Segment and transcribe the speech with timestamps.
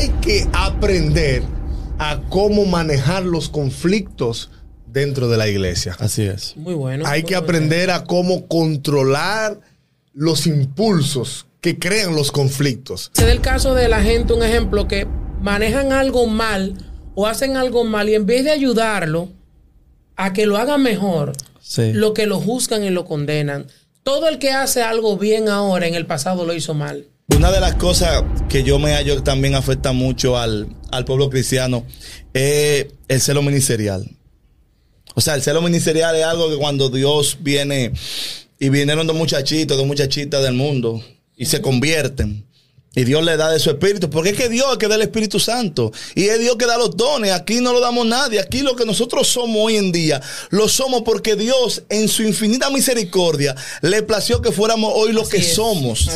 [0.00, 1.42] hay que aprender
[1.98, 4.50] a cómo manejar los conflictos
[4.86, 5.94] dentro de la iglesia.
[5.98, 6.56] Así es.
[6.56, 7.04] Muy bueno.
[7.06, 7.44] Hay muy que bueno.
[7.44, 9.60] aprender a cómo controlar
[10.14, 13.10] los impulsos que crean los conflictos.
[13.12, 15.06] Se da el caso de la gente, un ejemplo, que
[15.42, 16.74] manejan algo mal
[17.14, 19.28] o hacen algo mal y en vez de ayudarlo
[20.16, 21.92] a que lo haga mejor, Sí.
[21.92, 23.66] lo que lo juzgan y lo condenan.
[24.02, 27.04] Todo el que hace algo bien ahora, en el pasado lo hizo mal.
[27.36, 31.86] Una de las cosas que yo me hallo también afecta mucho al, al pueblo cristiano
[32.34, 34.08] es el celo ministerial.
[35.14, 37.92] O sea, el celo ministerial es algo que cuando Dios viene
[38.58, 41.02] y vinieron dos muchachitos, dos muchachitas del mundo
[41.36, 42.46] y se convierten.
[42.94, 45.02] Y Dios le da de su espíritu, porque es que Dios es que da el
[45.02, 45.92] Espíritu Santo.
[46.16, 47.30] Y es Dios que da los dones.
[47.30, 48.40] Aquí no lo damos nadie.
[48.40, 52.68] Aquí lo que nosotros somos hoy en día, lo somos porque Dios, en su infinita
[52.68, 55.54] misericordia, le plació que fuéramos hoy lo Así que es.
[55.54, 56.08] somos.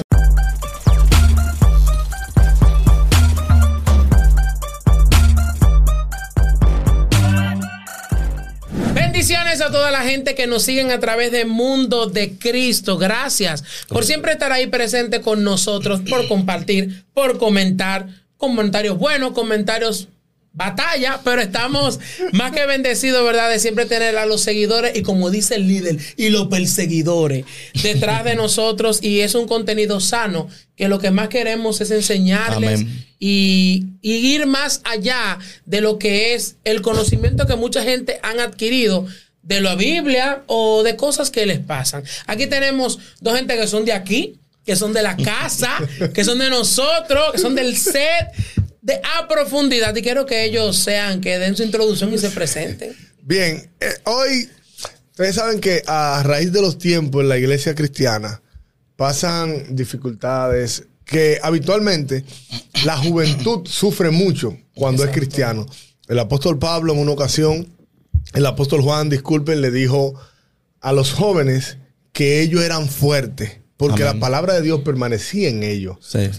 [9.65, 12.99] A toda la gente que nos siguen a través de Mundo de Cristo.
[12.99, 18.09] Gracias por siempre estar ahí presente con nosotros, por compartir, por comentar.
[18.37, 20.09] Comentarios buenos, comentarios
[20.53, 21.99] batalla, pero estamos
[22.33, 23.51] más que bendecidos, ¿verdad?
[23.51, 27.47] De siempre tener a los seguidores y como dice el líder, y los perseguidores
[27.83, 28.99] detrás de nosotros.
[29.03, 32.85] Y es un contenido sano que lo que más queremos es enseñarles
[33.19, 38.41] y, y ir más allá de lo que es el conocimiento que mucha gente han
[38.41, 39.07] adquirido
[39.45, 42.03] de la Biblia o de cosas que les pasan.
[42.27, 45.77] Aquí tenemos dos gente que son de aquí, que son de la casa,
[46.15, 48.33] que son de nosotros, que son del set
[48.81, 52.95] de a profundidad y quiero que ellos sean, que den su introducción y se presenten.
[53.23, 54.49] Bien, eh, hoy
[55.11, 58.43] ustedes saben que a raíz de los tiempos en la iglesia cristiana
[58.97, 62.25] pasan dificultades que habitualmente
[62.85, 65.67] la juventud sufre mucho cuando es cristiano.
[66.09, 67.67] El apóstol Pablo en una ocasión,
[68.35, 70.15] el apóstol Juan, disculpen, le dijo
[70.81, 71.79] a los jóvenes
[72.13, 74.15] que ellos eran fuertes porque Amén.
[74.15, 75.97] la palabra de Dios permanecía en ellos.
[76.01, 76.31] Sí.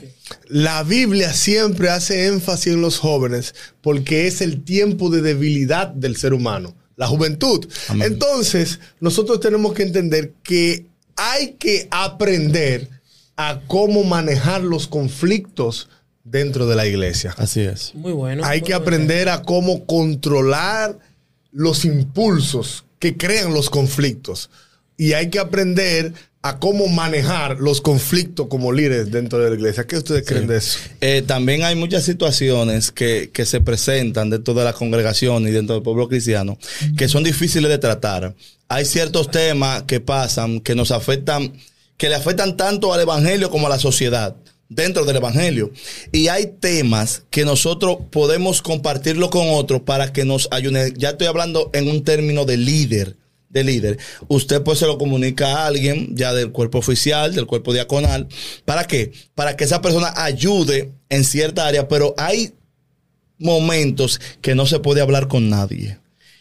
[0.48, 6.16] La Biblia siempre hace énfasis en los jóvenes porque es el tiempo de debilidad del
[6.16, 7.68] ser humano, la juventud.
[7.90, 8.14] Amén.
[8.14, 10.88] Entonces, nosotros tenemos que entender que
[11.18, 12.90] hay que aprender
[13.36, 15.90] a cómo manejar los conflictos
[16.24, 17.36] dentro de la iglesia.
[17.38, 17.94] Así es.
[17.94, 18.44] Muy bueno.
[18.46, 18.84] Hay muy que bueno.
[18.84, 20.98] aprender a cómo controlar
[21.56, 24.50] los impulsos que crean los conflictos.
[24.98, 29.88] Y hay que aprender a cómo manejar los conflictos como líderes dentro de la iglesia.
[29.88, 30.78] ¿Qué ustedes creen de eso?
[31.02, 35.76] Eh, también hay muchas situaciones que, que se presentan dentro de la congregación y dentro
[35.76, 36.58] del pueblo cristiano
[36.98, 38.36] que son difíciles de tratar.
[38.68, 41.54] Hay ciertos temas que pasan que nos afectan,
[41.98, 44.36] que le afectan tanto al evangelio como a la sociedad
[44.70, 45.72] dentro del evangelio.
[46.12, 50.94] Y hay temas que nosotros podemos compartirlo con otros para que nos ayuden.
[50.98, 53.16] Ya estoy hablando en un término de líder
[53.56, 57.72] de líder, usted pues se lo comunica a alguien ya del cuerpo oficial, del cuerpo
[57.72, 58.28] diaconal.
[58.66, 59.14] ¿Para qué?
[59.34, 62.52] Para que esa persona ayude en cierta área, pero hay
[63.38, 66.00] momentos que no se puede hablar con nadie.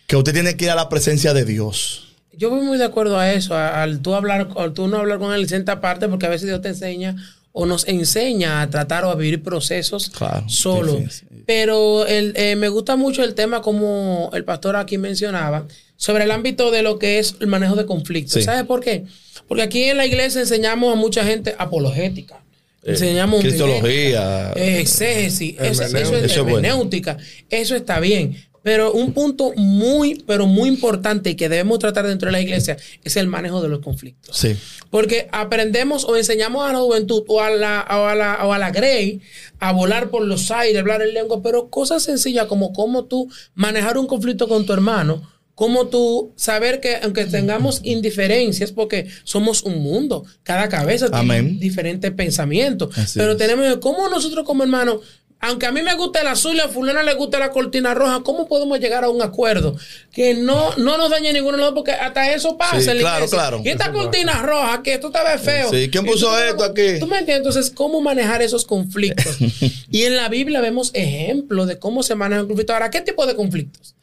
[0.08, 2.16] Que usted tiene que ir a la presencia de Dios.
[2.32, 5.32] Yo voy muy de acuerdo a eso, al tú hablar, al tú no hablar con
[5.32, 7.14] él en cierta parte, porque a veces Dios te enseña
[7.56, 10.96] o nos enseña a tratar o a vivir procesos Claro, solo.
[10.96, 11.28] difícil.
[11.46, 15.66] Pero el, eh, me gusta mucho el tema como el pastor aquí mencionaba,
[15.96, 18.34] sobre el ámbito de lo que es el manejo de conflictos.
[18.34, 18.42] Sí.
[18.42, 19.04] ¿Sabes por qué?
[19.46, 22.40] Porque aquí en la iglesia enseñamos a mucha gente apologética.
[22.82, 24.52] Eh, Enseñamos cristología.
[24.56, 26.56] eh, exégesis, eso, eso es bueno.
[26.58, 27.16] hermenéutica,
[27.50, 28.36] eso está bien.
[28.64, 32.78] Pero un punto muy, pero muy importante y que debemos tratar dentro de la iglesia
[33.04, 34.36] es el manejo de los conflictos.
[34.38, 34.56] Sí.
[34.88, 38.58] Porque aprendemos o enseñamos a la juventud o a la, o a la, o a
[38.58, 39.20] la Grey
[39.58, 43.98] a volar por los aires, hablar en lengua, pero cosas sencillas como cómo tú manejar
[43.98, 49.82] un conflicto con tu hermano, cómo tú saber que aunque tengamos indiferencias, porque somos un
[49.82, 53.38] mundo, cada cabeza tiene diferentes pensamientos, Así pero es.
[53.38, 55.00] tenemos cómo nosotros como hermanos
[55.46, 58.22] aunque a mí me gusta el azul y a fulana le gusta la cortina roja,
[58.24, 59.76] ¿cómo podemos llegar a un acuerdo
[60.12, 61.74] que no, no nos dañe ninguno de los dos?
[61.74, 63.60] Porque hasta eso pasa Sí, claro, claro.
[63.64, 65.70] Y esta cortina roja, que esto te ve feo.
[65.70, 66.98] Sí, ¿quién puso tú- esto aquí?
[66.98, 67.46] ¿Tú me entiendes?
[67.46, 69.36] Entonces, ¿cómo manejar esos conflictos?
[69.90, 72.74] y en la Biblia vemos ejemplos de cómo se manejan conflictos.
[72.74, 73.94] Ahora, ¿qué tipo de conflictos?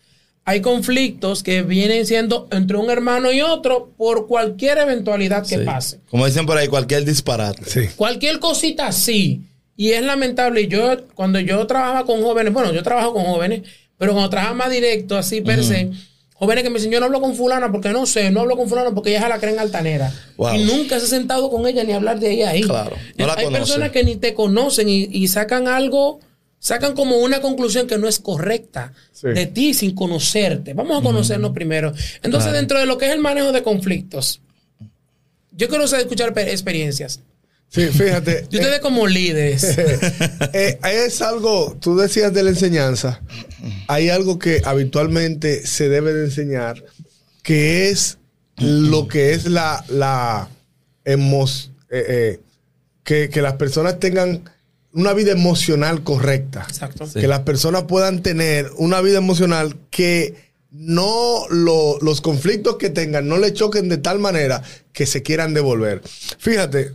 [0.44, 5.64] Hay conflictos que vienen siendo entre un hermano y otro por cualquier eventualidad que Sí.
[5.66, 6.00] pase.
[6.10, 7.64] Como dicen por ahí, cualquier disparate.
[7.66, 7.88] Sí.
[7.96, 9.42] Cualquier cosita así.
[9.78, 10.62] Y es lamentable.
[10.62, 13.62] Y yo, cuando yo trabajaba con jóvenes, bueno, yo trabajo con jóvenes,
[13.98, 15.90] pero cuando trabajaba más directo, así per se,
[16.36, 18.68] jóvenes que me dicen, yo no hablo con fulana porque no sé, no hablo con
[18.68, 20.12] fulana porque ella es la creen altanera.
[20.38, 20.56] Wow.
[20.56, 22.62] Y nunca se ha sentado con ella ni hablar de ella ahí.
[22.64, 23.60] Claro, no la Hay conoce.
[23.62, 26.20] personas que ni te conocen y, y sacan algo
[26.64, 29.30] sacan como una conclusión que no es correcta Sí.
[29.30, 30.76] de ti sin conocerte.
[30.76, 31.92] Vamos a conocernos primero.
[32.22, 32.58] Entonces, Claro.
[32.58, 34.42] dentro de lo que es el manejo de conflictos,
[35.52, 37.20] yo quiero escuchar pe- experiencias.
[37.74, 38.46] Sí, fíjate.
[38.52, 39.64] Y ustedes como líderes.
[40.54, 43.22] Eh, es algo, tú decías de la enseñanza,
[43.88, 46.84] hay algo que habitualmente se debe de enseñar,
[47.44, 48.18] que es
[48.58, 50.50] lo que es la, la
[51.06, 51.16] eh,
[51.90, 52.40] eh,
[53.04, 54.44] que, que las personas tengan
[54.94, 56.66] una vida emocional correcta.
[56.68, 57.06] Exacto.
[57.08, 57.22] Sí.
[57.22, 60.36] Que las personas puedan tener una vida emocional que
[60.72, 65.54] no lo- los conflictos que tengan no le choquen de tal manera que se quieran
[65.54, 66.02] devolver.
[66.38, 66.92] Fíjate,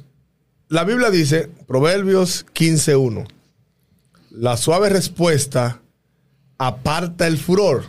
[0.68, 3.26] la Biblia dice, Proverbios 15.1,
[4.30, 5.80] la suave respuesta
[6.58, 7.84] aparta el furor,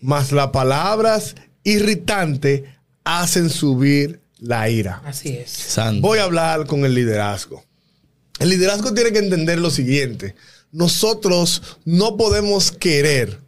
[0.00, 2.62] mas las palabras irritantes
[3.04, 5.02] hacen subir la ira.
[5.04, 5.50] Así es.
[5.50, 6.06] Santo.
[6.06, 7.64] Voy a hablar con el liderazgo.
[8.38, 10.34] El liderazgo tiene que entender lo siguiente.
[10.70, 13.40] Nosotros no podemos querer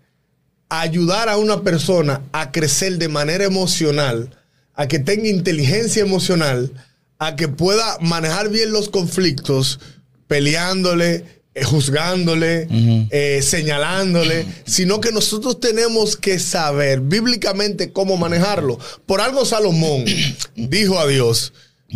[0.69, 4.37] ayudar a una persona a crecer de manera emocional,
[4.75, 6.73] a que tenga inteligencia emocional,
[7.21, 9.79] a que pueda manejar bien los conflictos,
[10.27, 11.25] peleándole,
[11.55, 12.67] eh, juzgándole,
[13.11, 18.79] eh, señalándole, sino que nosotros tenemos que saber bíblicamente cómo manejarlo.
[19.05, 20.05] Por algo Salomón
[20.57, 21.53] dijo a Dios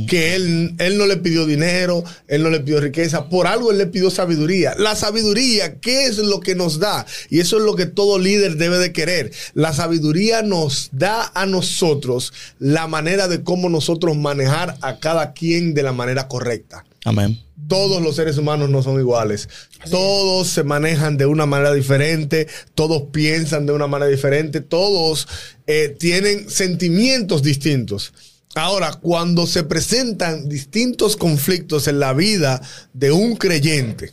[0.08, 3.78] que él, él no le pidió dinero, él no le pidió riqueza, por algo él
[3.78, 4.74] le pidió sabiduría.
[4.76, 7.06] La sabiduría, ¿qué es lo que nos da?
[7.30, 9.32] Y eso es lo que todo líder debe de querer.
[9.54, 15.74] La sabiduría nos da a nosotros la manera de cómo nosotros manejar a cada quien
[15.74, 17.38] de la manera correcta Amén.
[17.68, 19.48] todos los seres humanos no son iguales.
[19.90, 25.28] Todos se manejan de una manera diferente, todos piensan de una manera diferente, todos
[25.66, 28.12] eh, tienen sentimientos distintos.
[28.54, 32.62] Ahora, cuando se presentan distintos conflictos en la vida
[32.92, 34.12] de un creyente,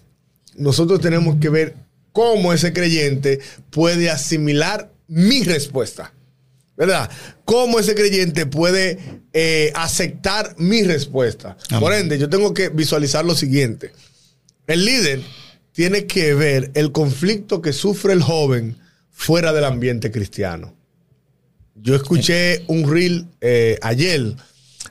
[0.55, 1.75] nosotros tenemos que ver
[2.11, 3.39] cómo ese creyente
[3.69, 6.13] puede asimilar mi respuesta.
[6.75, 7.11] ¿Verdad?
[7.45, 8.97] ¿Cómo ese creyente puede
[9.33, 11.55] eh, aceptar mi respuesta?
[11.79, 13.91] Por ende, yo tengo que visualizar lo siguiente.
[14.65, 15.21] El líder
[15.73, 18.77] tiene que ver el conflicto que sufre el joven
[19.11, 20.73] fuera del ambiente cristiano.
[21.81, 24.35] Yo escuché un reel eh, ayer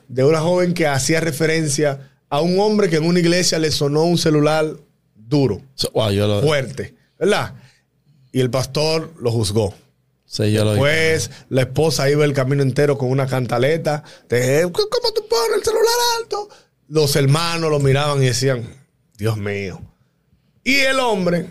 [0.08, 4.04] de una joven que hacía referencia a un hombre que en una iglesia le sonó
[4.04, 4.76] un celular
[5.14, 7.54] duro, So- wow, yo lo, fuerte, ¿verdad?
[8.32, 9.74] Y el pastor lo juzgó.
[10.26, 14.02] sí, yo lo Pues la esposa iba el camino entero con una cantaleta.
[14.28, 16.48] De, ¿Cómo tú pones el celular alto?
[16.88, 18.64] Los hermanos lo miraban y decían,
[19.16, 19.80] Dios mío.
[20.64, 21.46] Y el hombre, eh,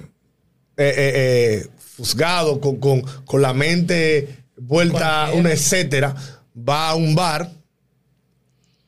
[0.77, 0.93] eh,
[1.63, 6.15] eh, juzgado, con, con- con la mente vuelta a una etcétera,
[6.57, 7.51] va a un bar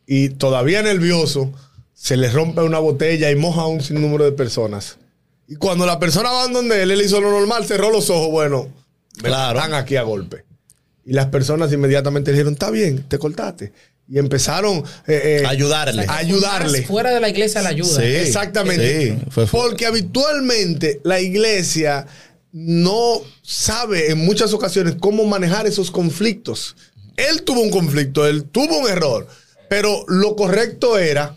[0.06, 1.54] y todavía nervioso,
[1.94, 4.98] se le rompe una botella y moja a un sinnúmero de personas.
[5.48, 8.70] Y cuando la persona va donde él, él hizo lo normal, cerró los ojos, bueno,
[9.22, 9.60] me Claro.
[9.60, 10.44] están aquí a golpe.
[11.06, 13.72] Y las personas inmediatamente le dijeron, está bien, te cortaste.
[14.10, 16.06] Y empezaron eh, eh, Ayudarle.
[16.08, 16.84] a ayudarle.
[16.84, 18.02] Fuera de la iglesia la ayuda.
[18.02, 18.04] Sí.
[18.04, 19.12] Exactamente.
[19.16, 22.08] Sí, fue- fue- Porque habitualmente la iglesia
[22.52, 26.76] no sabe en muchas ocasiones cómo manejar esos conflictos.
[27.18, 29.28] Él tuvo un conflicto, él tuvo un error,
[29.70, 31.36] pero lo correcto era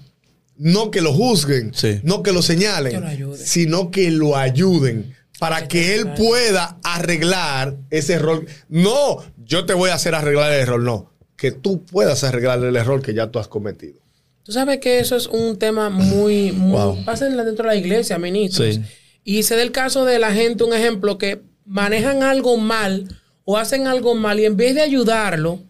[0.57, 2.01] no que lo juzguen, Sí.
[2.05, 3.39] no que lo señalen, Que lo ayuden.
[3.47, 8.47] sino que lo ayuden para que él pueda arreglar ese error.
[8.69, 12.77] No, yo te voy a hacer arreglar el error, no, que tú puedas arreglar el
[12.77, 13.99] error que ya tú has cometido.
[14.45, 17.05] Tú sabes que eso es un tema muy, muy Wow.
[17.05, 18.75] pasa dentro de la iglesia, ministros.
[18.77, 18.83] Sí.
[19.25, 23.09] Y se da el caso de la gente, un ejemplo, que manejan algo mal
[23.45, 25.61] o hacen algo mal y en vez de ayudarlo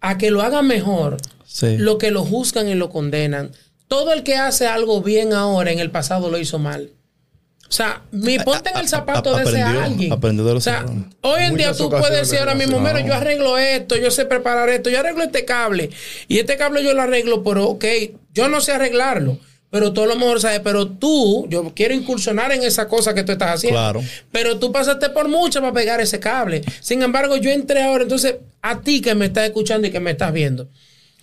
[0.00, 1.76] a que lo haga mejor, Sí.
[1.76, 3.50] lo que lo juzgan y lo condenan.
[3.88, 6.90] Todo el que hace algo bien ahora, en el pasado lo hizo mal.
[7.68, 10.12] O sea, mi, ponte en el zapato de ese alguien.
[10.12, 11.02] aprendió de los o sea, errores.
[11.20, 14.68] hoy en día tú puedes decir ahora mismo, mira, yo arreglo esto, yo sé preparar
[14.70, 15.90] esto, yo arreglo este cable.
[16.28, 17.84] Y este cable yo lo arreglo, pero ok,
[18.32, 19.38] yo no sé arreglarlo.
[19.70, 23.22] Pero tú a lo mejor sabes, pero tú, yo quiero incursionar en esa cosa que
[23.22, 23.78] tú estás haciendo.
[23.78, 24.02] Claro.
[24.32, 26.62] Pero tú pasaste por mucho para pegar ese cable.
[26.80, 30.12] Sin embargo, yo entré ahora, entonces, a ti que me estás escuchando y que me
[30.12, 30.68] estás viendo.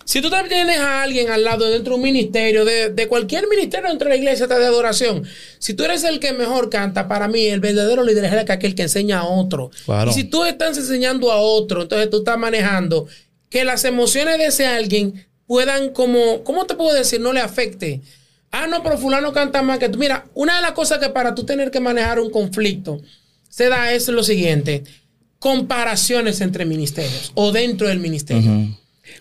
[0.04, 3.48] Si tú también tienes a alguien al lado dentro de un ministerio, de, de cualquier
[3.48, 5.24] ministerio dentro de la iglesia de adoración,
[5.58, 8.82] si tú eres el que mejor canta, para mí el verdadero líder es aquel que
[8.82, 9.72] enseña a otro.
[9.84, 10.12] Claro.
[10.12, 13.08] Y si tú estás enseñando a otro, entonces tú estás manejando
[13.50, 17.20] que las emociones de ese alguien puedan como, ¿cómo te puedo decir?
[17.20, 18.00] No le afecte.
[18.58, 19.98] Ah, no, pero fulano canta más que tú.
[19.98, 23.00] Mira, una de las cosas que para tú tener que manejar un conflicto
[23.50, 24.82] se da es lo siguiente.
[25.38, 28.76] Comparaciones entre ministerios o dentro del ministerio.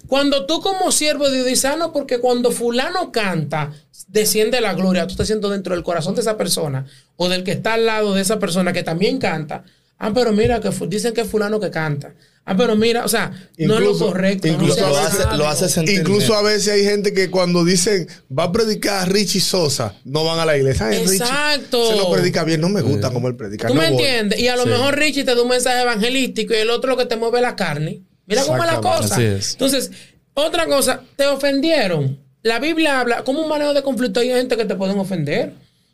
[0.08, 3.74] Cuando tú como siervo de Dios dices, ah, no, porque cuando fulano canta,
[4.08, 6.86] desciende la gloria, tú estás siendo dentro del corazón de esa persona
[7.18, 9.66] o del que está al lado de esa persona que también canta.
[9.98, 12.14] Ah, pero mira, que dicen que es fulano que canta.
[12.48, 14.48] Ah, pero mira, o sea, no es lo correcto.
[14.48, 16.40] no incluso sea lo, hace, lo hace sentir Incluso bien.
[16.40, 20.38] a veces hay gente que cuando dicen va a predicar a Richie Sosa, no van
[20.38, 20.86] a la iglesia.
[20.88, 21.90] Ay, Richie, Exacto.
[21.90, 23.68] se lo predica bien, no me gusta como él predica.
[23.68, 24.04] ¿Tú no me voy.
[24.04, 24.40] entiendes?
[24.40, 24.70] Y a lo Sí.
[24.70, 27.56] mejor Richie te da un mensaje evangelístico y el otro lo que te mueve la
[27.56, 28.02] carne.
[28.28, 29.16] Mira cómo es la cosa.
[29.16, 29.52] Así es.
[29.54, 29.90] Entonces,
[30.36, 32.20] otra cosa, te ofendieron.
[32.44, 35.54] La Biblia habla, como un manejo de conflicto hay gente que te pueden ofender.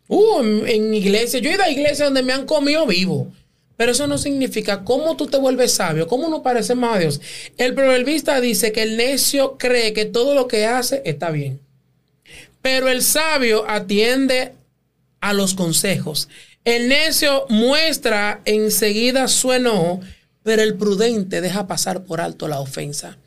[0.10, 3.31] Uh, en, en iglesia, yo he ido a iglesias donde me han comido vivo.
[3.82, 7.20] Pero eso no significa cómo tú te vuelves sabio, cómo no pareces más a Dios.
[7.58, 11.60] El proverbista dice que el necio cree que todo lo que hace está bien.
[12.62, 14.54] Pero el sabio atiende
[15.20, 16.30] a los consejos.
[16.64, 20.00] El necio muestra enseguida su enojo,
[20.44, 23.18] pero el prudente deja pasar por alto la ofensa.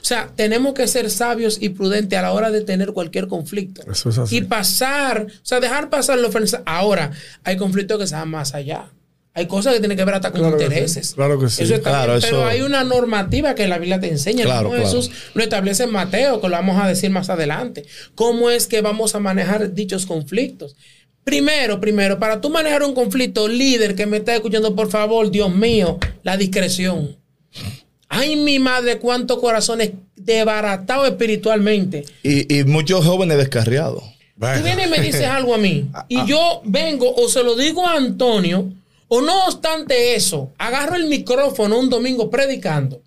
[0.00, 3.88] O sea, tenemos que ser sabios y prudentes a la hora de tener cualquier conflicto.
[3.88, 4.38] Eso es así.
[4.38, 6.60] Y pasar, o sea, dejar pasar la ofensa.
[6.66, 7.12] Ahora,
[7.44, 8.90] hay conflictos que se van más allá.
[9.34, 11.08] Hay cosas que tienen que ver hasta con Claro intereses.
[11.08, 11.62] sí, claro que sí.
[11.62, 14.44] Eso está Claro, bien, pero hay una normativa que la Biblia te enseña.
[14.44, 14.84] Claro, claro.
[14.84, 17.84] Jesús lo establece en Mateo, que lo vamos a decir más adelante.
[18.14, 20.76] ¿Cómo es que vamos a manejar dichos conflictos?
[21.24, 25.54] Primero, primero, para tú manejar un conflicto, líder que me está escuchando, por favor, Dios
[25.54, 27.16] mío, la discreción.
[28.08, 32.04] Ay, mi madre, cuántos corazones desbaratados espiritualmente.
[32.22, 34.02] Y, y muchos jóvenes descarriados.
[34.38, 37.86] Tú vienes y me dices algo a mí y yo vengo o se lo digo
[37.86, 38.72] a Antonio
[39.14, 43.02] o no obstante eso, agarro el micrófono un domingo predicando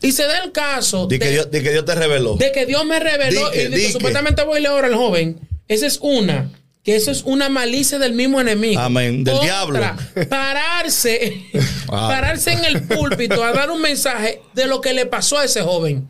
[0.00, 2.36] y se da el caso de, que, Dios, di que Dios te reveló.
[2.36, 5.40] de que Dios me reveló y supuestamente voy a leer ahora al joven.
[5.66, 6.52] Esa es una.
[6.84, 8.80] Que eso es una malicia del mismo enemigo.
[8.80, 9.24] Amén.
[9.24, 9.80] Del Otra, diablo.
[10.30, 11.42] Pararse,
[11.88, 15.62] pararse en el púlpito a dar un mensaje de lo que le pasó a ese
[15.62, 16.08] joven.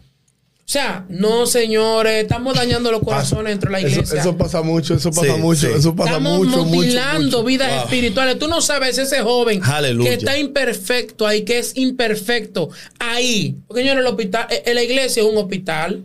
[0.70, 4.20] O sea, no, señores, estamos dañando los corazones dentro de la iglesia.
[4.20, 5.72] eso pasa mucho, eso pasa Sí, mucho, sí.
[5.76, 7.44] eso pasa Estamos mucho, mucho, mutilando mucho.
[7.44, 7.80] vidas Wow.
[7.86, 8.38] espirituales.
[8.38, 9.60] Tú no sabes ese joven
[10.04, 13.56] que está imperfecto ahí, que es imperfecto ahí.
[13.66, 16.04] Porque señores, el hospital, eh, eh, la iglesia es un hospital.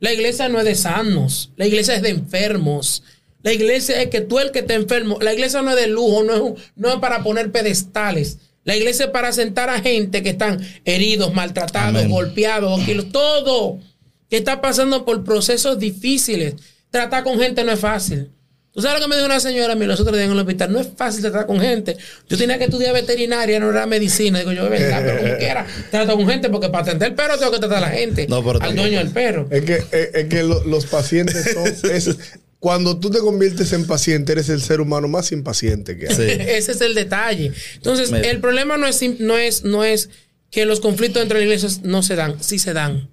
[0.00, 1.50] La iglesia no es de sanos.
[1.56, 3.02] La iglesia es de enfermos.
[3.42, 5.18] La iglesia es que tú el que está enfermo.
[5.20, 8.38] La iglesia no es de lujo, no es, un- no es para poner pedestales.
[8.64, 12.08] La iglesia es para sentar a gente que están heridos, maltratados, Amén.
[12.10, 12.80] golpeados,
[13.12, 13.78] todo.
[14.30, 16.54] Que está pasando por procesos difíciles.
[16.90, 18.30] Tratar con gente no es fácil.
[18.72, 20.38] ¿Tú sabes lo que me dijo una señora a mí los otros días en el
[20.38, 20.70] hospital?
[20.70, 21.96] No es fácil tratar con gente.
[22.28, 24.38] Yo tenía que estudiar veterinaria, no era medicina.
[24.40, 27.38] Digo yo, es verdad, pero como quiera, trato con gente porque para atender el perro
[27.38, 28.26] tengo que tratar a la gente.
[28.28, 29.48] No, pero al dueño del perro.
[29.50, 31.66] Es que, es, es que lo- los pacientes son.
[31.90, 32.16] es-
[32.58, 36.14] cuando tú te conviertes en paciente, eres el ser humano más impaciente que hay.
[36.14, 36.22] Sí.
[36.40, 37.52] Ese es el detalle.
[37.76, 38.28] Entonces, Mira.
[38.30, 40.10] el problema no es, sim- no, es, no es
[40.50, 42.42] que los conflictos entre las iglesias no se dan.
[42.42, 43.08] Sí se dan.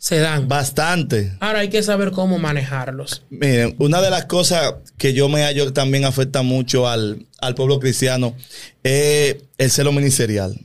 [0.00, 0.48] Se dan.
[0.48, 1.34] Bastante.
[1.40, 3.22] Ahora hay que saber cómo manejarlos.
[3.28, 7.78] Miren, una de las cosas que yo me hallo también afecta mucho al, al pueblo
[7.78, 8.34] cristiano
[8.82, 10.58] es el celo ministerial.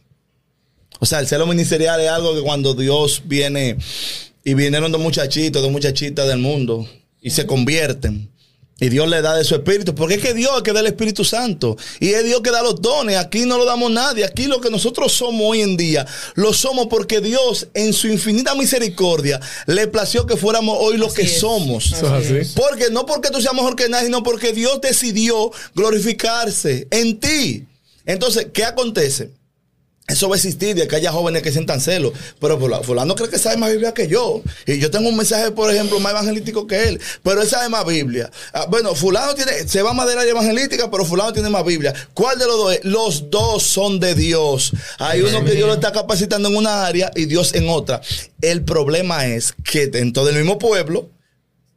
[1.01, 3.75] O sea, el celo ministerial es algo que cuando Dios viene
[4.45, 6.87] y vinieron dos muchachitos, dos muchachitas del mundo
[7.21, 8.29] y se convierten.
[8.77, 10.87] Y Dios le da de su espíritu, porque es que Dios es que da el
[10.87, 11.77] Espíritu Santo.
[12.01, 13.15] Y es Dios que da los dones.
[13.15, 14.25] Aquí no lo damos nadie.
[14.25, 18.53] Aquí lo que nosotros somos hoy en día, lo somos porque Dios, en su infinita
[18.53, 21.39] misericordia, le plació que fuéramos hoy lo Así que es.
[21.39, 21.93] somos.
[21.93, 22.53] Eso es así.
[22.53, 27.65] Porque no porque tú seas mejor que nadie, sino porque Dios decidió glorificarse en ti.
[28.05, 29.31] Entonces, ¿qué acontece?
[30.07, 32.13] Eso va a existir de que haya jóvenes que sientan celos.
[32.39, 34.43] Pero fulano, cree que sabe más Biblia que yo.
[34.67, 37.01] Y yo tengo un mensaje, por ejemplo, más evangelístico que él.
[37.23, 38.29] Pero él sabe más Biblia.
[38.53, 41.91] Ah, bueno, fulano tiene, se va más del área evangelística, pero fulano tiene más Biblia.
[42.13, 42.85] ¿Cuál de los dos es?
[42.85, 44.73] Los dos son de Dios.
[44.99, 47.99] Hay uno que Dios lo está capacitando en una área y Dios en otra.
[48.41, 51.09] El problema es que dentro del mismo pueblo,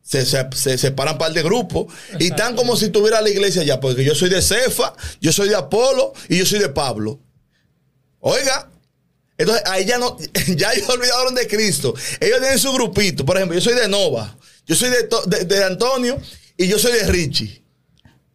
[0.02, 1.86] se, se, se separan par de grupos
[2.18, 5.50] y están como si tuviera la iglesia ya, porque yo soy de Cefa, yo soy
[5.50, 7.20] de Apolo y yo soy de Pablo.
[8.20, 8.70] Oiga,
[9.36, 10.16] entonces ahí ya no,
[10.56, 11.94] ya ellos olvidaron de Cristo.
[12.20, 13.24] Ellos tienen su grupito.
[13.24, 16.18] Por ejemplo, yo soy de Nova, yo soy de, de- de Antonio
[16.56, 17.62] y yo soy de Richie.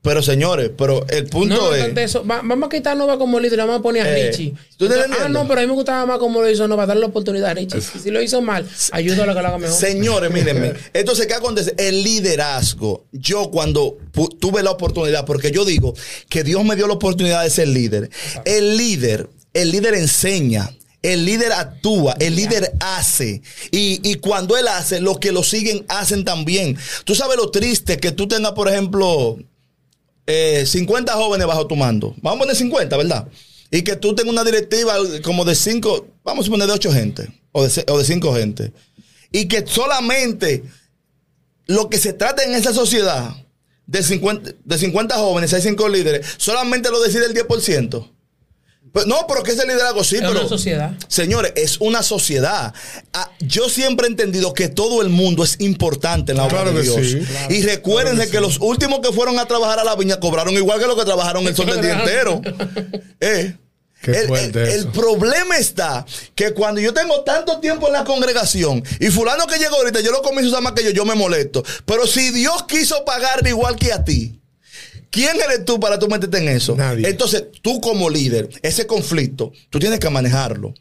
[0.01, 1.97] Pero señores, pero el punto No, no es.
[1.97, 4.53] eso, va- vamos a quitar a Nova como líder, vamos a poner a Eh, Richie.
[4.75, 6.99] ¿tú te ah, no, pero a mí me gustaba más como lo hizo Nova, darle
[6.99, 7.77] la oportunidad a Richie.
[7.77, 9.77] Y si lo hizo mal, ayúdalo a que lo haga mejor.
[9.79, 10.73] Señores, mírenme.
[10.93, 11.73] Entonces, ¿qué acontece?
[11.77, 13.05] El liderazgo.
[13.13, 13.97] Yo cuando
[14.41, 15.93] tuve la oportunidad, porque yo digo
[16.27, 18.09] que Dios me dio la oportunidad de ser líder.
[18.43, 20.69] El líder, el líder enseña.
[21.01, 23.41] El líder actúa, el líder hace.
[23.71, 26.77] Y, y cuando él hace, los que lo siguen hacen también.
[27.03, 29.37] Tú sabes lo triste que tú tengas, por ejemplo,
[30.25, 32.15] eh, 50 jóvenes bajo tu mando.
[32.21, 33.27] Vamos a poner 50, ¿verdad?
[33.69, 37.27] Y que tú tengas una directiva como de 5, vamos a poner de 8 gente
[37.51, 38.71] o de, o de 5 gente.
[39.31, 40.63] y que solamente
[41.65, 43.35] lo que se trata en esa sociedad
[43.87, 48.12] de 50, de 50 jóvenes, hay 5 líderes, solamente lo decide el 10%.
[48.93, 50.39] Pues, no, pero que ese liderazgo sí, Es pero.
[50.39, 50.91] una sociedad.
[51.07, 52.73] Señores, es una sociedad.
[53.11, 56.73] Ah, yo siempre he entendido que todo el mundo es importante en la obra Claro
[56.77, 56.95] de Dios.
[56.97, 57.19] sí,
[57.49, 60.85] y recuérdense que, los últimos que fueron a trabajar a la viña cobraron igual que
[60.85, 62.39] los que trabajaron el sol del día entero.
[63.19, 63.57] Eh.
[64.01, 64.59] Qué el, el- eso.
[64.59, 69.57] el problema está que cuando yo tengo tanto tiempo en la congregación y fulano que
[69.57, 71.63] llegó ahorita, yo lo comienzo a usar más que yo, yo me molesto.
[71.85, 74.39] Pero si Dios quiso pagarle igual que a ti,
[75.13, 76.75] ¿quién eres tú para tú meterte en eso?
[76.75, 77.07] Nadie.
[77.07, 80.73] Entonces, tú como líder, ese conflicto, tú tienes que manejarlo.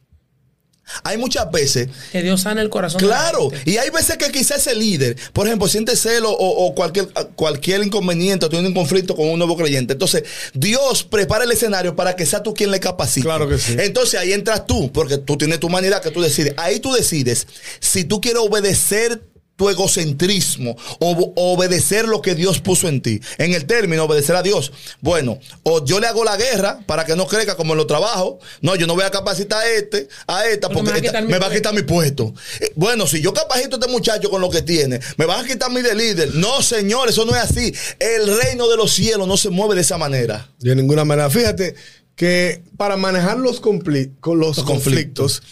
[1.04, 3.00] Hay muchas veces Que Dios sana el corazón.
[3.00, 7.08] Claro, y hay veces que quizás ese líder, por ejemplo, siente celo o, o cualquier,
[7.36, 9.92] cualquier inconveniente o tiene un conflicto con un nuevo creyente.
[9.92, 10.24] Entonces,
[10.54, 13.24] Dios prepara el escenario para que sea tú quien le capacite.
[13.24, 13.76] Claro que sí.
[13.78, 16.54] Entonces ahí entras tú, porque tú tienes tu manera que tú decides.
[16.56, 17.46] Ahí tú decides
[17.80, 19.22] si tú quieres obedecer
[19.56, 23.20] tu egocentrismo o o obedecer lo que Dios puso en ti.
[23.38, 24.72] En el término, obedecer a Dios.
[25.00, 28.36] Bueno, o yo le hago la guerra para que no crezca como en los trabajos.
[28.60, 31.08] No, yo no voy a capacitar a este, a esta, Porque me va a esta-
[31.10, 31.56] quitar mi me va a puesto.
[31.70, 32.34] quitar mi puesto.
[32.60, 35.48] Eh, Bueno, si yo capacito a este muchacho con lo que tiene, me van a
[35.48, 36.34] quitar mi de líder.
[36.34, 37.72] No, señor, eso no es así.
[37.98, 40.48] El reino de los cielos no se mueve de esa manera.
[40.58, 41.28] De ninguna manera.
[41.30, 41.74] Fíjate
[42.16, 45.42] que para manejar los, compli- con los, Los conflictos,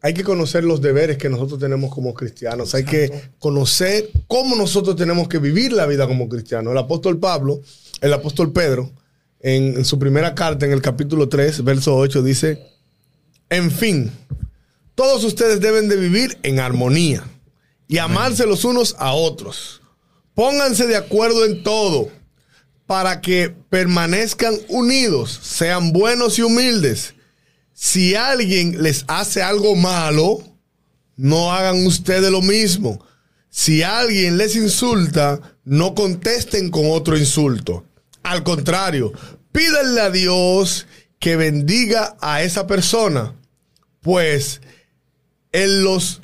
[0.00, 2.74] hay que conocer los deberes que nosotros tenemos como cristianos.
[2.74, 6.72] Hay que conocer cómo nosotros tenemos que vivir la vida como cristianos.
[6.72, 7.60] El apóstol Pablo,
[8.00, 8.90] el apóstol Pedro,
[9.40, 12.62] en, en su primera carta, en el capítulo 3, verso 8, dice,
[13.50, 14.12] en fin,
[14.94, 17.24] todos ustedes deben de vivir en armonía
[17.88, 19.80] y amarse los unos a otros.
[20.34, 22.10] Pónganse de acuerdo en todo
[22.86, 27.14] para que permanezcan unidos, sean buenos y humildes.
[27.80, 30.42] Si alguien les hace algo malo,
[31.16, 32.98] no hagan ustedes lo mismo.
[33.50, 37.86] Si alguien les insulta, no contesten con otro insulto.
[38.24, 39.12] Al contrario,
[39.52, 40.88] pídanle a Dios
[41.20, 43.36] que bendiga a esa persona,
[44.00, 44.60] pues
[45.52, 46.20] Él los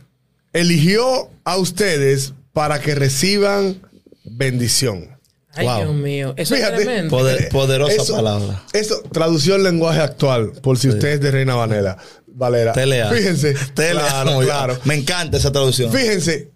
[0.53, 3.81] eligió a ustedes para que reciban
[4.25, 5.14] bendición.
[5.57, 5.77] Ay, Wow.
[5.83, 6.35] Dios mío.
[6.37, 7.11] Eso Fíjate, es tremendo.
[7.11, 8.63] Poder- poderosa Eso- palabra.
[8.73, 11.97] Eso, traducción lenguaje actual, por si usted es de Reina Valera.
[12.27, 12.73] Valera.
[12.73, 13.11] Telea.
[13.11, 13.55] Fíjense.
[13.75, 14.79] Telea, Claro, claro.
[14.85, 15.93] Me encanta esa traducción.
[15.93, 16.51] Fíjense,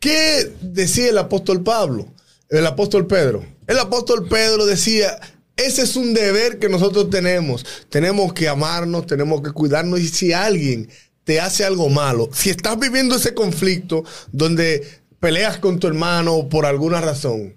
[0.00, 2.06] ¿qué decía el apóstol Pablo?
[2.48, 3.44] El apóstol Pedro.
[3.66, 5.18] El apóstol Pedro decía,
[5.56, 7.64] ese es un deber que nosotros tenemos.
[7.88, 10.00] Tenemos que amarnos, tenemos que cuidarnos.
[10.00, 10.88] Y si alguien
[11.24, 14.02] te hace algo malo, si estás viviendo ese conflicto
[14.32, 14.82] donde
[15.20, 17.54] peleas con tu hermano por alguna razón,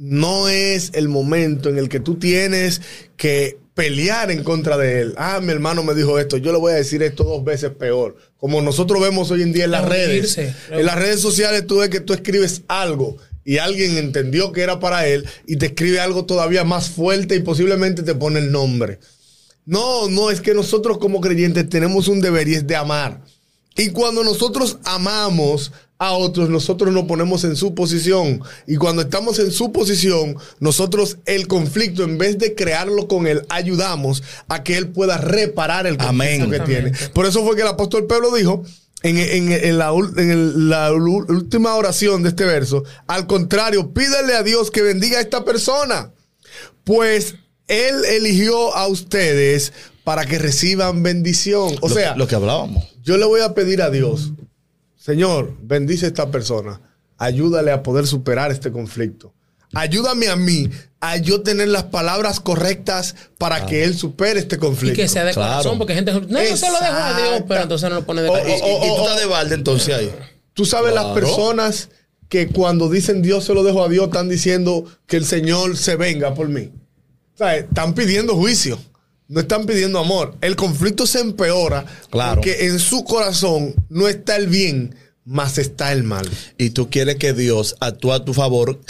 [0.00, 2.80] no es el momento en el que tú tienes
[3.18, 5.14] que pelear en contra de él.
[5.18, 8.16] Ah, mi hermano me dijo esto, yo le voy a decir esto dos veces peor.
[8.38, 10.38] Como nosotros vemos hoy en día en las redes.
[10.38, 14.80] En las redes sociales tú ves que tú escribes algo y alguien entendió que era
[14.80, 19.00] para él y te escribe algo todavía más fuerte y posiblemente te pone el nombre.
[19.66, 23.20] No, no, es que nosotros como creyentes tenemos un deber y es de amar.
[23.76, 28.40] Y cuando nosotros amamos a otros, nosotros nos ponemos en su posición.
[28.66, 33.42] Y cuando estamos en su posición, nosotros el conflicto, en vez de crearlo con él,
[33.50, 36.50] ayudamos a que él pueda reparar el conflicto Amén.
[36.50, 36.92] que tiene.
[37.12, 38.64] Por eso fue que el apóstol Pablo dijo
[39.02, 43.26] en, en- en la, ul- en el- la ul- última oración de este verso, al
[43.26, 46.12] contrario, pídale a Dios que bendiga a esta persona,
[46.84, 47.34] pues
[47.68, 51.76] él eligió a ustedes para que reciban bendición.
[51.82, 52.84] O Lo- sea, lo que hablábamos.
[53.02, 54.32] yo le voy a pedir a Dios,
[55.04, 56.78] Señor, bendice a esta persona,
[57.16, 59.32] ayúdale a poder superar este conflicto.
[59.72, 60.68] Ayúdame a mí
[61.00, 64.96] a yo tener las palabras correctas para que él supere este Y conflicto.
[64.96, 65.52] que sea de Claro.
[65.52, 68.20] corazón, porque gente no, yo se lo dejo a Dios, pero entonces no lo pone
[68.22, 68.68] de O- Y, corazón.
[68.68, 70.12] y- y tú estás de balde entonces ahí.
[70.52, 71.88] Tú sabes las personas
[72.28, 75.96] que cuando dicen Dios se lo dejo a Dios están diciendo que el Señor se
[75.96, 76.72] venga por mí.
[77.34, 78.78] O sea, están pidiendo juicio,
[79.30, 80.34] no están pidiendo amor.
[80.40, 82.34] El conflicto se empeora Claro.
[82.40, 86.28] porque en su corazón no está el bien, más está el mal.
[86.58, 88.80] Y tú quieres que Dios actúe a tu favor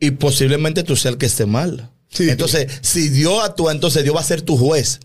[0.00, 1.92] y posiblemente tú seas el que esté mal.
[2.08, 2.28] Sí.
[2.28, 4.98] Entonces, si Dios actúa, entonces Dios va a ser tu juez.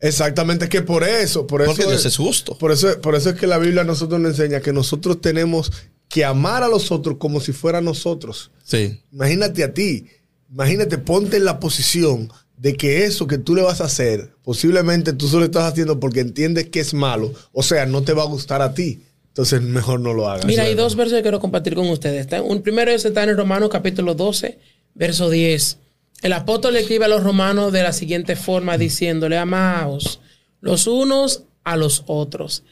[0.00, 2.58] Exactamente, que por eso, por eso, Porque Dios es justo.
[2.58, 5.72] Por eso, por eso es que la Biblia a nosotros nos enseña que nosotros tenemos
[6.10, 8.50] que amar a los otros como si fuera nosotros.
[8.62, 9.00] Sí.
[9.12, 10.06] Imagínate a ti,
[10.50, 15.12] imagínate, ponte en la posición de que eso que tú le vas a hacer, posiblemente
[15.12, 18.26] tú solo estás haciendo porque entiendes que es malo, o sea, no te va a
[18.26, 19.02] gustar a ti.
[19.28, 20.46] Entonces, mejor no lo hagas.
[20.46, 22.26] Mira, hay dos versos que quiero compartir con ustedes.
[22.42, 24.58] Un primero es está en Romanos capítulo 12,
[24.94, 25.76] verso 10.
[26.22, 30.20] El apóstol le escribe a los romanos de la siguiente forma, diciéndole, amaos
[30.62, 32.62] los unos a los otros,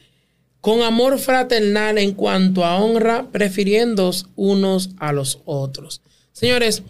[0.59, 6.01] con amor fraternal en cuanto a honra, prefiriéndoos unos a los otros.
[6.31, 6.83] Señores,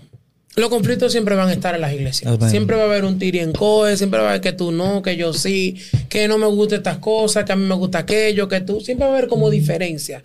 [0.56, 2.34] los conflictos siempre van a estar en las iglesias.
[2.34, 2.50] Amén.
[2.50, 5.02] Siempre va a haber un tiri en coe, siempre va a haber que tú no,
[5.02, 5.76] que yo sí,
[6.08, 8.80] que no me gustan estas cosas, que a mí me gusta aquello, que tú.
[8.80, 10.24] Siempre va a haber como diferencia.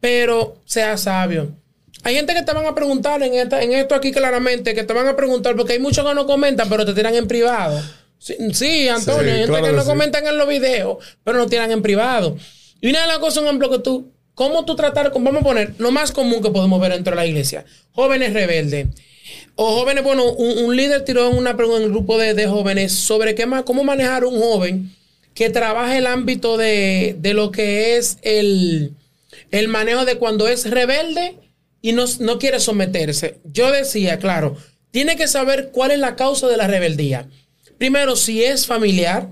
[0.00, 1.50] Pero sea sabio.
[2.02, 4.92] Hay gente que te van a preguntar en, esta, en esto aquí claramente, que te
[4.92, 7.80] van a preguntar, porque hay muchos que no comentan, pero te tiran en privado.
[8.18, 9.88] Sí, sí, Antonio, Sí, hay gente claro que que no sí.
[9.88, 12.36] comentan en los videos, pero no tiran en privado.
[12.80, 15.44] Y una de las cosas, un ejemplo que tú, ¿cómo tú tratar, con, vamos a
[15.44, 17.64] poner, lo más común que podemos ver dentro de la iglesia?
[17.92, 18.88] Jóvenes rebeldes.
[19.54, 22.92] O jóvenes, bueno, un, un líder tiró una pregunta en el grupo de, de jóvenes
[22.92, 24.94] sobre qué más, cómo manejar un joven
[25.34, 28.92] que trabaja el ámbito de, de lo que es el,
[29.50, 31.36] el manejo de cuando es rebelde
[31.80, 33.38] y no, no quiere someterse.
[33.44, 34.56] Yo decía, claro,
[34.90, 37.28] tiene que saber cuál es la causa de la rebeldía.
[37.78, 39.28] Primero, si es familiar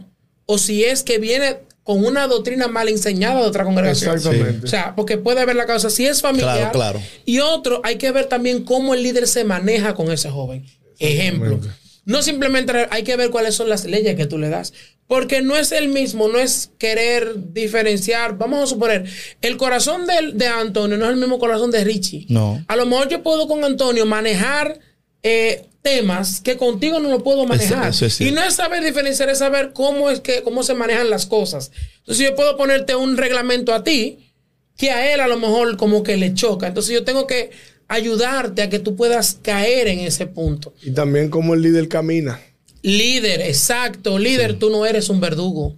[0.47, 1.59] o si es que viene
[1.91, 4.15] con una doctrina mal enseñada de otra congregación.
[4.15, 4.65] Exactamente.
[4.65, 6.71] O sea, porque puede haber la causa si es familiar.
[6.71, 7.03] Claro, claro.
[7.25, 10.65] Y otro, hay que ver también cómo el líder se maneja con ese joven.
[11.01, 11.59] Ejemplo.
[12.05, 14.73] No simplemente hay que ver cuáles son las leyes que tú le das.
[15.09, 18.39] Porque no es el mismo, no es querer diferenciar.
[18.39, 19.07] Vamos a suponer,
[19.43, 22.27] el corazón de, de Antonio no es el mismo corazón de Richie.
[22.29, 22.65] No.
[22.69, 24.79] A lo mejor yo puedo con Antonio manejar
[25.25, 27.89] eh, temas que contigo no lo puedo manejar.
[27.89, 31.11] eso es y no es saber diferenciar, es saber cómo es que, cómo se manejan
[31.11, 31.71] las cosas.
[31.99, 34.33] Entonces yo puedo ponerte un reglamento a ti
[34.77, 36.67] que a él a lo mejor como que le choca.
[36.67, 37.51] Entonces yo tengo que
[37.89, 40.73] ayudarte a que tú puedas caer en ese punto.
[40.83, 42.41] Y también cómo el líder camina.
[42.83, 45.77] Líder, exacto, líder, tú no eres un verdugo.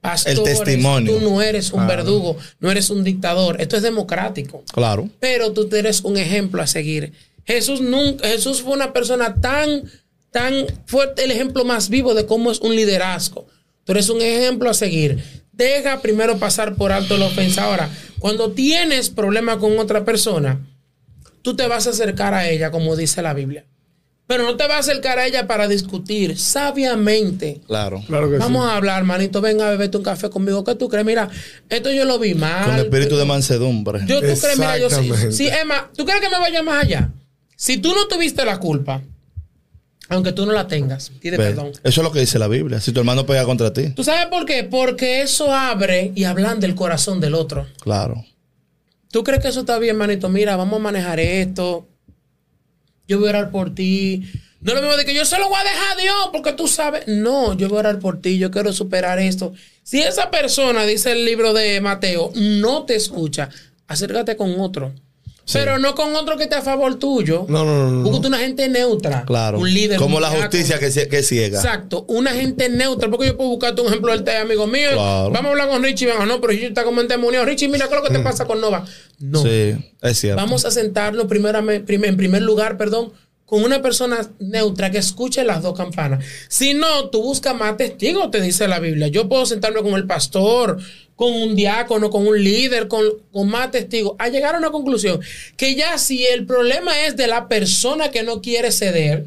[0.00, 1.14] Pastores, El testimonio.
[1.14, 3.60] Tú no eres un verdugo, no eres un dictador.
[3.60, 4.64] Esto es democrático.
[4.72, 5.10] Claro.
[5.20, 7.12] Pero tú eres un ejemplo a seguir.
[7.50, 9.84] Jesús nunca, Jesús fue una persona tan,
[10.30, 13.46] tan fuerte, el ejemplo más vivo de cómo es un liderazgo.
[13.84, 15.22] Tú eres un ejemplo a seguir.
[15.52, 17.64] Deja primero pasar por alto la ofensa.
[17.64, 20.60] Ahora, cuando tienes problema con otra persona,
[21.42, 23.66] tú te vas a acercar a ella, como dice la Biblia.
[24.26, 27.60] Pero no te vas a acercar a ella para discutir sabiamente.
[27.66, 28.00] Claro.
[28.06, 28.70] Claro que Vamos sí.
[28.70, 30.62] a hablar, manito, venga a beberte un café conmigo.
[30.62, 31.04] ¿Qué tú crees?
[31.04, 31.28] Mira,
[31.68, 32.66] esto yo lo vi mal.
[32.66, 34.00] Con espíritu de mansedumbre.
[34.06, 34.96] Yo, tú crees, mira, yo sí.
[35.00, 35.32] Exactamente.
[35.32, 37.10] Sí, Emma, ¿tú crees que me vaya más allá?
[37.60, 39.02] Si tú no tuviste la culpa,
[40.08, 41.72] aunque tú no la tengas, pide Ve, perdón.
[41.84, 42.80] Eso es lo que dice la Biblia.
[42.80, 43.90] Si tu hermano pega contra ti.
[43.90, 44.64] ¿Tú sabes por qué?
[44.64, 47.66] Porque eso abre y hablan del corazón del otro.
[47.82, 48.24] Claro.
[49.10, 50.30] ¿Tú crees que eso está bien, manito?
[50.30, 51.86] Mira, vamos a manejar esto.
[53.06, 54.22] Yo voy a orar por ti.
[54.62, 56.54] No es lo mismo de que yo se lo voy a dejar a Dios porque
[56.54, 57.08] tú sabes.
[57.08, 58.38] No, yo voy a orar por ti.
[58.38, 59.52] Yo quiero superar esto.
[59.82, 63.50] Si esa persona, dice el libro de Mateo, no te escucha,
[63.86, 64.94] acércate con otro.
[65.52, 67.46] Pero no con otro que esté a favor tuyo.
[67.48, 68.02] No, no, no.
[68.02, 69.24] Búscate una gente neutra.
[69.24, 69.58] Claro.
[69.58, 69.98] Un líder.
[69.98, 71.58] Como la justicia que, sie- que ciega.
[71.58, 73.10] Exacto, una gente neutra.
[73.10, 74.90] Porque yo puedo buscarte un ejemplo del amigo mío.
[74.92, 75.30] Claro.
[75.30, 76.06] Vamos a hablar con Richie.
[76.06, 77.44] Venga, no, pero Richie está como endemoniado.
[77.46, 78.84] Richie, mira, ¿qué es lo que te pasa con Nova?
[79.18, 79.42] No.
[79.42, 80.40] Sí, es cierto.
[80.40, 83.12] Vamos a sentarnos primerame- prim- en primer lugar, perdón,
[83.50, 86.24] con una persona neutra que escuche las dos campanas.
[86.48, 89.08] Si no, tú buscas más testigos, te dice la Biblia.
[89.08, 90.78] Yo puedo sentarme con el pastor,
[91.16, 95.20] con un diácono, con un líder, con, con más testigos, a llegar a una conclusión
[95.56, 99.26] que ya si el problema es de la persona que no quiere ceder,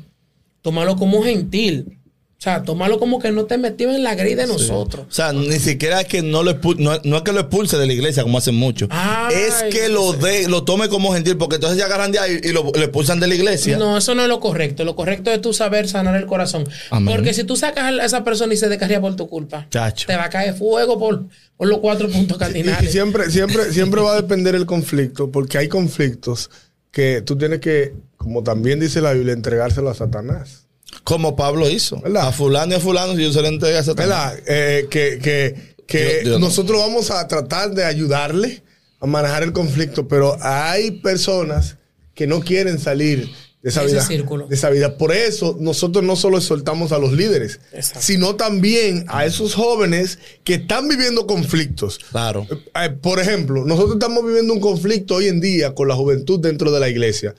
[0.62, 2.00] tómalo como gentil.
[2.44, 5.06] O sea, tómalo como que no te metió en la grey de nosotros.
[5.10, 7.78] O sea, ni siquiera es que no lo expu- no, no es que lo expulse
[7.78, 8.90] de la iglesia como hacen muchos.
[9.32, 12.50] Es que lo de, lo tome como gentil, porque entonces se agarran de ahí y
[12.50, 13.78] lo, lo expulsan de la iglesia.
[13.78, 14.84] No, eso no es lo correcto.
[14.84, 16.68] Lo correcto es tú saber sanar el corazón.
[16.90, 17.16] Amén.
[17.16, 20.06] Porque si tú sacas a esa persona y se descarría por tu culpa, Chacho.
[20.08, 21.24] te va a caer fuego por,
[21.56, 22.92] por los cuatro puntos Y, y cardinales.
[22.92, 26.50] siempre, siempre, siempre va a depender el conflicto, porque hay conflictos
[26.92, 30.60] que tú tienes que, como también dice la Biblia, entregárselo a Satanás.
[31.04, 32.00] Como Pablo hizo.
[32.02, 32.28] ¿Verdad?
[32.28, 34.34] A fulano y a fulano, si yo se le entregué a Satanás.
[34.36, 34.44] ¿Verdad?
[34.48, 36.48] Eh, que que, que Dios- Dios no.
[36.48, 38.64] nosotros vamos a tratar de ayudarle
[39.00, 41.78] a manejar el conflicto, pero hay personas
[42.16, 43.30] que no quieren salir
[43.62, 44.06] de esa De ese vida.
[44.06, 44.48] círculo.
[44.48, 44.98] De esa vida.
[44.98, 48.02] Por eso nosotros no solo soltamos a los líderes, Exacto.
[48.02, 51.98] sino también a esos jóvenes que están viviendo conflictos.
[52.12, 52.46] Claro.
[52.50, 56.72] Eh, por ejemplo, nosotros estamos viviendo un conflicto hoy en día con la juventud dentro
[56.72, 57.36] de la iglesia.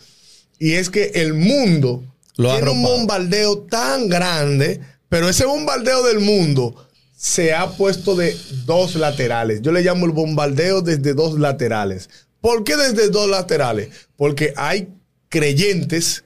[0.58, 2.04] Y es que el mundo
[2.36, 6.74] Lo tiene un bombardeo tan grande, pero ese bombardeo del mundo
[7.16, 9.62] se ha puesto de dos laterales.
[9.62, 12.10] Yo le llamo el bombardeo desde dos laterales.
[12.40, 13.88] ¿Por qué desde dos laterales?
[14.16, 14.88] Porque hay
[15.28, 16.24] creyentes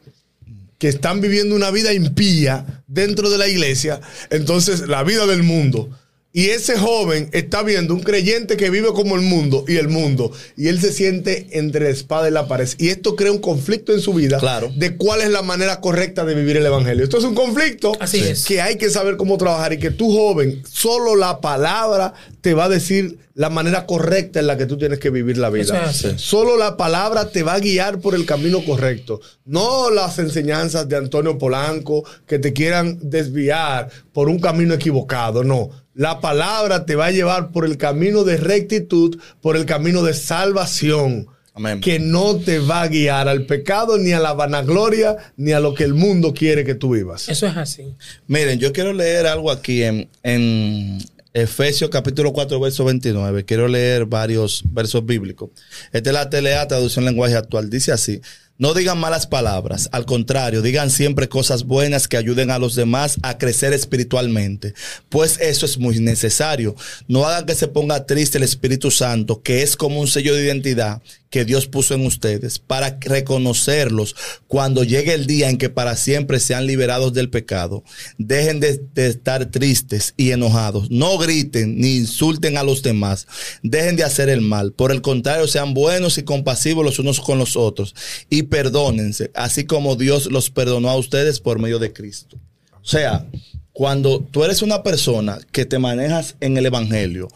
[0.78, 5.90] que están viviendo una vida impía dentro de la iglesia, entonces la vida del mundo
[6.30, 10.30] Y ese joven está viendo un creyente que vive como el mundo y el mundo.
[10.58, 12.68] Y él se siente entre la espada y la pared.
[12.78, 14.70] Y esto crea un conflicto en su vida Claro.
[14.76, 17.02] de cuál es la manera correcta de vivir el evangelio.
[17.02, 18.44] Esto es un conflicto Así es.
[18.44, 22.12] que hay que saber cómo trabajar y que tú, joven, solo la palabra
[22.42, 25.48] te va a decir la manera correcta en la que tú tienes que vivir la
[25.48, 25.92] vida.
[25.92, 29.20] Solo la palabra te va a guiar por el camino correcto.
[29.44, 35.42] No las enseñanzas de Antonio Polanco que te quieran desviar por un camino equivocado.
[35.42, 35.70] No.
[35.98, 40.14] La palabra te va a llevar por el camino de rectitud, por el camino de
[40.14, 41.26] salvación.
[41.54, 41.80] Amén.
[41.80, 45.74] Que no te va a guiar al pecado, ni a la vanagloria, ni a lo
[45.74, 47.28] que el mundo quiere que tú vivas.
[47.28, 47.96] Eso es así.
[48.28, 50.98] Miren, yo quiero leer algo aquí en, en
[51.32, 53.44] Efesios capítulo 4, verso 29.
[53.44, 55.50] Quiero leer varios versos bíblicos.
[55.92, 57.70] Esta es la TLA, traducción lenguaje actual.
[57.70, 58.20] Dice así.
[58.60, 63.16] No digan malas palabras, al contrario, digan siempre cosas buenas que ayuden a los demás
[63.22, 64.74] a crecer espiritualmente,
[65.08, 66.74] pues eso es muy necesario.
[67.06, 70.44] No hagan que se ponga triste el Espíritu Santo, que es como un sello de
[70.44, 75.96] identidad que Dios puso en ustedes, para reconocerlos cuando llegue el día en que para
[75.96, 77.84] siempre sean liberados del pecado.
[78.16, 80.90] Dejen de, estar tristes y enojados.
[80.90, 83.26] No griten ni insulten a los demás.
[83.62, 84.72] Dejen de hacer el mal.
[84.72, 87.94] Por el contrario, sean buenos y compasivos los unos con los otros.
[88.30, 92.38] Y perdónense, así como Dios los perdonó a ustedes por medio de Cristo.
[92.82, 93.26] O sea,
[93.72, 97.28] cuando tú eres una persona que te manejas en el Evangelio,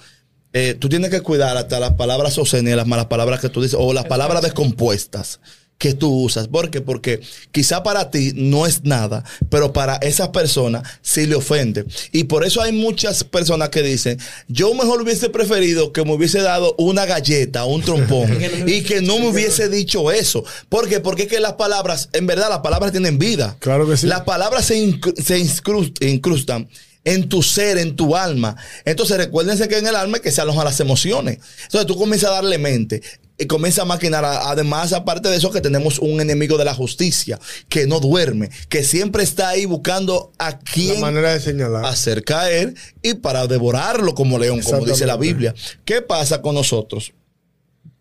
[0.53, 3.77] eh, tú tienes que cuidar hasta las palabras obscenas, las malas palabras que tú dices,
[3.81, 5.41] o las palabras descompuestas
[5.79, 6.47] que tú usas.
[6.47, 6.81] ¿Por qué?
[6.81, 11.87] Porque quizá para ti no es nada, pero para esas personas sí le ofende.
[12.13, 16.41] Y por eso hay muchas personas que dicen, yo mejor hubiese preferido que me hubiese
[16.41, 18.31] dado una galleta, un trompón,
[18.69, 20.45] y que no me hubiese dicho eso.
[20.69, 21.01] ¿Por qué?
[21.01, 23.57] Porque es que las palabras, en verdad, las palabras tienen vida.
[23.59, 24.07] Claro que sí.
[24.07, 26.69] Las palabras se, incru- se incrust- incrustan
[27.05, 28.57] en tu ser, en tu alma.
[28.85, 31.39] Entonces recuérdense que en el alma es que se alojan las emociones.
[31.65, 33.03] Entonces tú comienzas a darle mente
[33.39, 34.25] y comienzas a maquinar.
[34.25, 38.85] Además, aparte de eso, que tenemos un enemigo de la justicia que no duerme, que
[38.85, 41.85] siempre está ahí buscando a La quién manera de señalar.
[41.87, 45.17] hacer caer y para devorarlo como león, como dice la.
[45.17, 45.55] Biblia.
[45.85, 47.13] ¿Qué pasa con nosotros?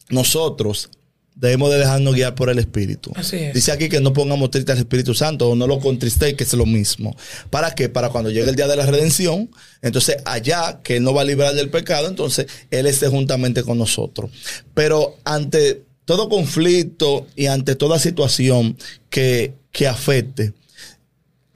[0.09, 0.89] Nosotros
[1.41, 3.11] debemos de dejarnos guiar por el Espíritu.
[3.15, 3.53] Así es.
[3.53, 6.53] Dice aquí que no pongamos triste al Espíritu Santo o no lo contristéis, que es
[6.53, 7.17] lo mismo.
[7.49, 7.89] ¿Para qué?
[7.89, 9.49] Para cuando llegue el día de la redención,
[9.81, 13.79] entonces allá, que Él nos va a librar del pecado, entonces Él esté juntamente con
[13.79, 14.29] nosotros.
[14.75, 18.77] Pero ante todo conflicto y ante toda situación
[19.09, 20.53] que, que afecte,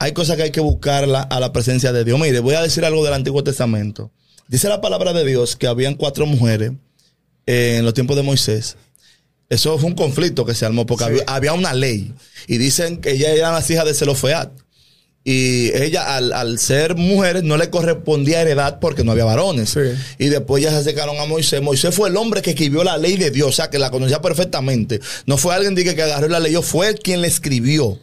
[0.00, 2.18] hay cosas que hay que buscarla a la presencia de Dios.
[2.18, 4.10] Mire, voy a decir algo del Antiguo Testamento.
[4.48, 6.72] Dice la palabra de Dios que habían cuatro mujeres
[7.46, 8.76] eh, en los tiempos de Moisés.
[9.48, 12.12] Eso fue un conflicto que se armó porque había, había una ley.
[12.48, 14.50] Y dicen que ellas eran las hijas de Zelofeat.
[15.28, 19.70] Y ella, al, al ser mujeres, no le correspondía heredad porque no había varones.
[19.70, 19.80] Sí.
[20.18, 21.60] Y después ya se acercaron a Moisés.
[21.60, 24.22] Moisés fue el hombre que escribió la ley de Dios, o sea, que la conocía
[24.22, 25.00] perfectamente.
[25.26, 27.98] No fue alguien diga, que agarró la ley, fue quien la escribió.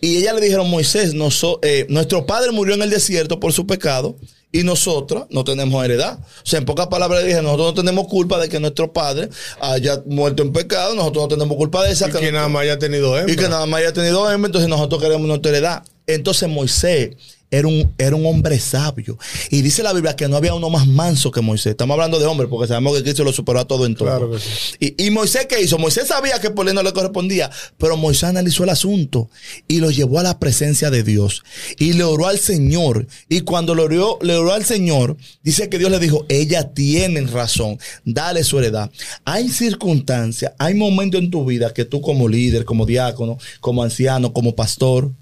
[0.00, 3.66] Y ella le dijeron, Moisés, noso- eh, nuestro padre murió en el desierto por su
[3.66, 4.16] pecado
[4.50, 6.18] y nosotros no tenemos heredad.
[6.18, 9.28] O sea, en pocas palabras dije, nosotros no tenemos culpa de que nuestro padre
[9.60, 12.08] haya muerto en pecado, nosotros no tenemos culpa de esa.
[12.08, 13.32] y que nada más haya tenido hembra.
[13.32, 15.82] Y que nada más haya tenido hembra, entonces nosotros queremos nuestra heredad.
[16.06, 17.16] Entonces Moisés
[17.50, 19.18] era un, era un hombre sabio.
[19.50, 21.72] Y dice la Biblia que no había uno más manso que Moisés.
[21.72, 24.08] Estamos hablando de hombre porque sabemos que Cristo lo superó a todo en todo.
[24.08, 24.94] Claro que sí.
[24.98, 25.78] y, y Moisés, ¿qué hizo?
[25.78, 29.30] Moisés sabía que por ley no le correspondía, pero Moisés analizó el asunto
[29.66, 31.42] y lo llevó a la presencia de Dios
[31.78, 33.06] y le oró al Señor.
[33.28, 37.20] Y cuando le oró, le oró al Señor, dice que Dios le dijo, ella tiene
[37.22, 38.90] razón, dale su heredad.
[39.24, 44.32] Hay circunstancias, hay momentos en tu vida que tú como líder, como diácono, como anciano,
[44.32, 45.12] como pastor,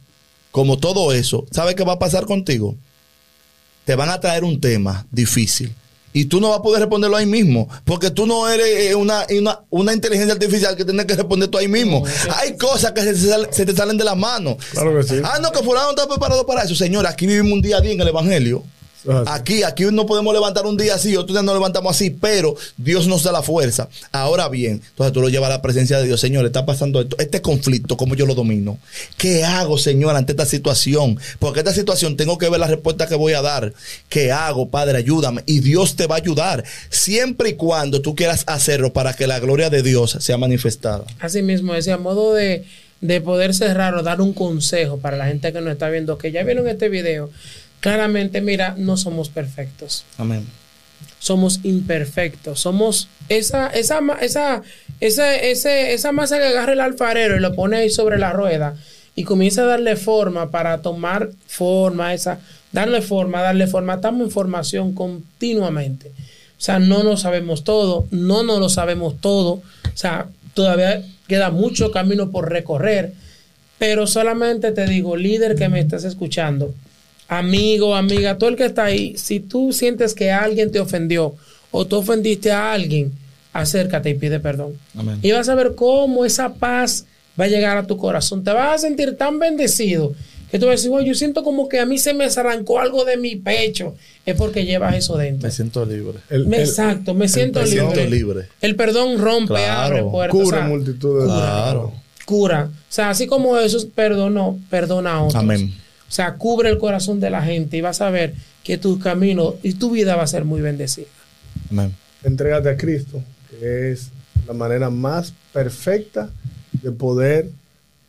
[0.51, 2.75] como todo eso, ¿sabes qué va a pasar contigo?
[3.85, 5.73] Te van a traer un tema difícil.
[6.13, 7.69] Y tú no vas a poder responderlo ahí mismo.
[7.85, 11.59] Porque tú no eres eh, una, una, una inteligencia artificial que tienes que responder tú
[11.59, 12.03] ahí mismo.
[12.37, 14.57] Hay cosas que se, te sal- se te salen de las manos.
[14.73, 15.17] Claro que sí.
[15.23, 16.75] Ah, no, que fulano no está preparado para eso.
[16.75, 18.63] Señor, aquí vivimos un día a día en el Evangelio.
[19.27, 23.07] Aquí, aquí no podemos levantar un día así, otro día nos levantamos así, pero Dios
[23.07, 23.89] nos da la fuerza.
[24.13, 26.21] Ahora bien, entonces tú lo llevas a la presencia de Dios.
[26.21, 28.79] Señor, está pasando esto, este conflicto, ¿cómo yo lo domino?
[29.17, 31.19] ¿Qué hago, Señor, ante esta situación?
[31.39, 33.73] Porque esta situación tengo que ver la respuesta que voy a dar.
[34.09, 34.99] ¿Qué hago, Padre?
[34.99, 35.43] Ayúdame.
[35.47, 39.39] Y Dios te va a ayudar, siempre y cuando tú quieras hacerlo para que la
[39.39, 41.05] gloria de Dios sea manifestada.
[41.21, 42.65] Así mismo, ese a modo de,
[43.01, 46.33] de poder cerrar o dar un consejo para la gente que nos está viendo, que
[46.33, 47.31] ya vieron este video,
[47.81, 50.05] claramente, mira, no somos perfectos.
[50.19, 50.45] Amén.
[51.19, 54.63] somos imperfectos, somos esa, esa, esa,
[55.01, 58.77] esa, ese- esa masa que agarra el alfarero y lo pone ahí sobre la rueda
[59.17, 62.39] y comienza a darle forma para tomar forma esa
[62.73, 63.95] darle forma, darle forma.
[63.95, 66.09] Estamos en formación continuamente.
[66.59, 69.51] O sea, no nos sabemos todo, no nos lo sabemos todo.
[69.53, 69.63] O
[69.97, 73.13] sea, todavía queda mucho camino por recorrer.
[73.79, 76.75] Pero solamente te digo, líder que me estás escuchando,
[77.29, 81.35] amigo, amiga, todo el que está ahí, si tú sientes que alguien te ofendió
[81.71, 83.13] o tú ofendiste a alguien,
[83.53, 84.75] acércate y pide perdón.
[84.97, 85.19] Amén.
[85.23, 87.05] Y vas a ver cómo esa paz
[87.39, 88.45] va a llegar a tu corazón.
[88.45, 90.15] Te vas a sentir tan bendecido
[90.51, 92.79] que tú vas a decir, "Oye, yo siento como que a mí se me arrancó
[92.79, 93.95] algo de mi pecho.
[94.25, 95.47] Es porque llevas eso dentro.
[95.49, 96.19] Me siento libre.
[96.31, 97.75] El- Me- el- Exacto, me siento perdón.
[97.75, 97.95] libre.
[97.95, 98.49] Siento libre.
[98.61, 99.97] El perdón rompe, Claro.
[99.97, 100.41] abre puertas.
[100.41, 101.93] o sea, multitud de Claro.
[102.25, 102.71] cura.
[102.73, 105.35] O sea, así como Jesús perdonó, perdona a otros.
[105.43, 105.73] Amén.
[106.09, 109.57] O sea, cubre el corazón de la gente y vas a ver que tu camino
[109.63, 111.07] y tu vida va a ser muy bendecida.
[111.71, 111.95] Amén.
[112.23, 114.11] Entrégate a Cristo, que es
[114.47, 116.31] la manera más perfecta
[116.73, 117.51] de poder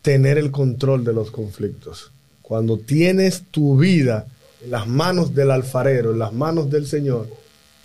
[0.01, 2.11] tener el control de los conflictos.
[2.41, 4.27] Cuando tienes tu vida
[4.63, 7.27] en las manos del alfarero, en las manos del Señor,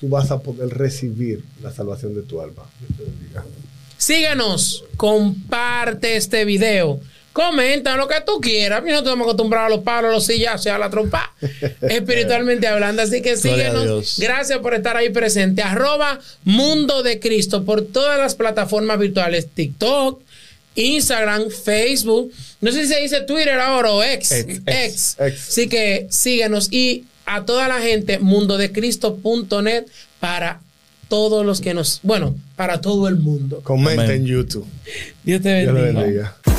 [0.01, 2.63] tú vas a poder recibir la salvación de tu alma.
[2.81, 3.45] Dios te bendiga.
[3.97, 7.01] Síguenos, comparte este video,
[7.33, 8.79] comenta lo que tú quieras.
[8.79, 11.35] A mí no estamos acostumbrados a los palos, a los sillazos a la trompa,
[11.83, 13.03] espiritualmente hablando.
[13.03, 13.85] Así que síguenos.
[13.85, 14.17] Dios.
[14.19, 15.63] Gracias por estar ahí presente.
[15.63, 20.21] Arroba Mundo de Cristo por todas las plataformas virtuales: TikTok,
[20.75, 22.33] Instagram, Facebook.
[22.61, 24.33] No sé si se dice Twitter ahora o X.
[24.33, 24.63] Ex, X.
[24.67, 25.49] ex, ex.
[25.49, 29.85] Así que síguenos y a toda la gente, mundodecristo.net
[30.21, 30.61] para
[31.09, 33.61] todos los que nos, bueno, para todo el mundo.
[33.63, 34.23] Comenta Amén.
[34.23, 34.67] en YouTube.
[35.23, 36.03] Dios te Dios le bendiga.
[36.03, 36.52] bendiga.